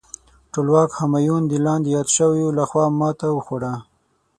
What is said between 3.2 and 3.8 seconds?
وخوړه.